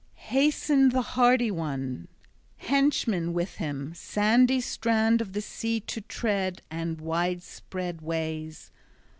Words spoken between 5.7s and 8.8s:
to tread and widespread ways.